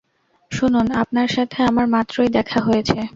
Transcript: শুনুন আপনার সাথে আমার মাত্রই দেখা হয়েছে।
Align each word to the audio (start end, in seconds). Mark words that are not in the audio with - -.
শুনুন 0.51 0.87
আপনার 0.93 1.27
সাথে 1.27 1.57
আমার 1.63 1.87
মাত্রই 1.87 2.29
দেখা 2.29 2.59
হয়েছে। 2.59 2.97